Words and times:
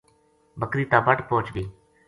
بکری 0.59 0.83
تابٹ 0.91 1.17
پوہچ 1.29 1.45
گئی 1.55 1.65